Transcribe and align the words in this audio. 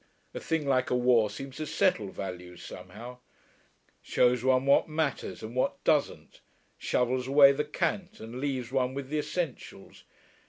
A 0.33 0.39
thing 0.39 0.65
like 0.67 0.89
a 0.89 0.95
war 0.95 1.29
seems 1.29 1.57
to 1.57 1.67
settle 1.67 2.07
values, 2.09 2.63
somehow 2.65 3.19
shows 4.01 4.43
one 4.43 4.65
what 4.65 4.89
matters 4.89 5.43
and 5.43 5.55
what 5.55 5.83
doesn't; 5.83 6.41
shovels 6.79 7.27
away 7.27 7.51
the 7.51 7.65
cant 7.65 8.19
and 8.19 8.41
leaves 8.41 8.71
one 8.71 8.95
with 8.95 9.09
the 9.09 9.19
essentials....' 9.19 10.03